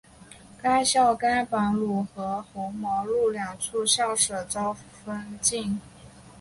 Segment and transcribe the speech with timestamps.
[0.59, 5.79] 该校甘榜汝和红毛路两处校舍遭封禁。